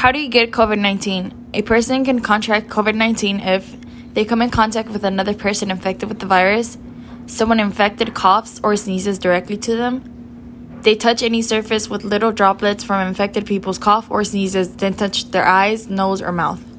How 0.00 0.12
do 0.12 0.18
you 0.18 0.30
get 0.30 0.50
COVID 0.50 0.78
19? 0.78 1.50
A 1.52 1.60
person 1.60 2.06
can 2.06 2.20
contract 2.20 2.68
COVID 2.68 2.94
19 2.94 3.40
if 3.40 3.76
they 4.14 4.24
come 4.24 4.40
in 4.40 4.48
contact 4.48 4.88
with 4.88 5.04
another 5.04 5.34
person 5.34 5.70
infected 5.70 6.08
with 6.08 6.20
the 6.20 6.26
virus, 6.26 6.78
someone 7.26 7.60
infected 7.60 8.14
coughs 8.14 8.62
or 8.64 8.76
sneezes 8.76 9.18
directly 9.18 9.58
to 9.58 9.76
them, 9.76 10.80
they 10.84 10.94
touch 10.94 11.22
any 11.22 11.42
surface 11.42 11.90
with 11.90 12.02
little 12.02 12.32
droplets 12.32 12.82
from 12.82 13.06
infected 13.06 13.44
people's 13.44 13.76
cough 13.76 14.10
or 14.10 14.24
sneezes, 14.24 14.74
then 14.76 14.94
touch 14.94 15.32
their 15.32 15.44
eyes, 15.44 15.90
nose, 15.90 16.22
or 16.22 16.32
mouth. 16.32 16.69